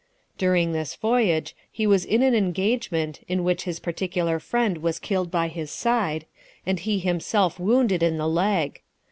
[0.39, 5.29] During this voyage, he was in an engagement, in which his particular friend was killed
[5.29, 6.25] by his side,
[6.65, 8.81] and he himself wounded in the leg.